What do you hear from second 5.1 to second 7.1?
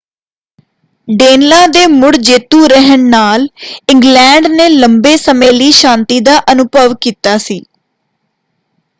ਸਮੇਂ ਲਈ ਸ਼ਾਂਤੀ ਦਾ ਅਨੁਭਵ